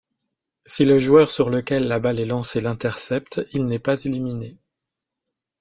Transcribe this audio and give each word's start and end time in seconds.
Si 0.65 0.83
le 0.83 0.97
joueur 0.97 1.29
sur 1.29 1.51
lequel 1.51 1.87
la 1.87 1.99
balle 1.99 2.19
est 2.19 2.25
lancée 2.25 2.59
l'intercepte, 2.59 3.39
il 3.51 3.67
n'est 3.67 3.77
pas 3.77 4.03
éliminé. 4.03 4.57